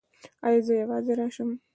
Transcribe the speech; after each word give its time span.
ایا 0.45 0.59
زه 0.65 0.73
یوازې 0.81 1.13
راشم؟ 1.19 1.49